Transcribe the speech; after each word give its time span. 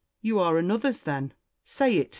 'You 0.23 0.39
are 0.39 0.57
another's 0.57 1.01
then! 1.01 1.31
Say 1.63 1.97
it! 1.97 2.09